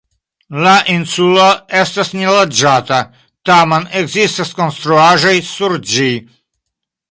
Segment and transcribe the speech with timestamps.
[0.61, 1.43] La insulo
[1.81, 2.99] estas neloĝata,
[3.51, 6.11] tamen ekzistas konstruaĵoj sur ĝi.